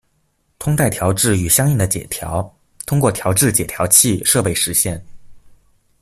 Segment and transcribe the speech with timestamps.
[0.57, 2.51] 通带调制与相应的解调
[2.87, 4.99] 通过调制解调器设备实现。